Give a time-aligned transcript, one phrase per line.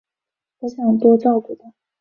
[0.59, 1.73] 她想多照顾她